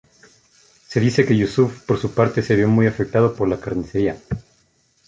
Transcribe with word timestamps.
Se 0.87 0.99
dice 0.99 1.27
que 1.27 1.37
Yusuf 1.37 1.83
por 1.85 1.99
su 1.99 2.11
parte 2.15 2.41
se 2.41 2.55
vio 2.55 2.67
muy 2.67 2.87
afectado 2.87 3.35
por 3.35 3.47
la 3.47 3.59
carnicería. 3.61 4.17